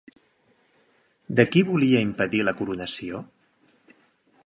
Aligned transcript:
De 1.41 1.45
qui 1.55 1.63
volia 1.69 2.01
impedir 2.09 2.43
la 2.49 2.57
coronació? 2.63 3.25